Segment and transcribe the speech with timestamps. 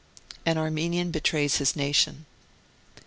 [0.33, 2.25] .* AN ARMENIAN BETRAYS His NATION.